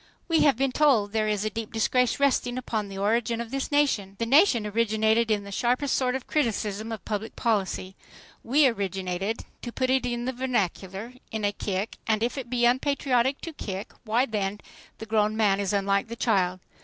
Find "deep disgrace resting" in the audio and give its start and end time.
1.51-2.57